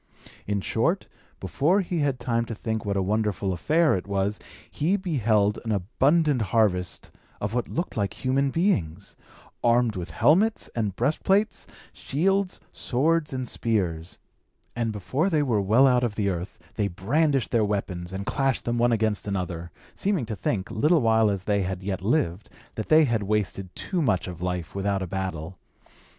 [0.47, 1.05] In short,
[1.39, 4.39] before he had time to think what a wonderful affair it was,
[4.71, 9.15] he beheld an abundant harvest of what looked like human beings,
[9.63, 14.17] armed with helmets and breastplates, shields, swords and spears;
[14.75, 18.65] and before they were well out of the earth, they brandished their weapons, and clashed
[18.65, 22.89] them one against another, seeming to think, little while as they had yet lived, that
[22.89, 25.59] they had wasted too much of life without a battle.